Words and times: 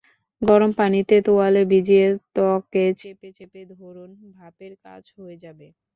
গরম 0.41 0.71
পানিতে 0.79 1.15
তোয়ালে 1.25 1.61
ভিজিয়ে 1.71 2.05
ত্বকে 2.35 2.85
চেপে 2.99 3.29
চেপে 3.37 3.61
ধরুন, 3.73 4.09
ভাপের 4.35 4.73
কাজ 4.85 5.03
হয়ে 5.15 5.35
যাবে। 5.43 5.67